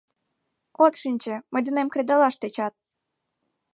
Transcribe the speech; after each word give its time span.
—От 0.83 0.93
шинче— 1.01 1.35
мый 1.51 1.61
денем 1.65 1.87
кредалаш 1.91 2.35
тӧчат! 2.41 2.73